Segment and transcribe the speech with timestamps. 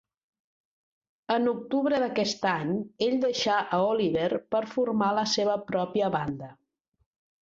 [1.33, 2.73] En octubre d'aquest any,
[3.09, 4.27] ell deixà a Oliver
[4.57, 6.49] per formar la seva pròpia banda.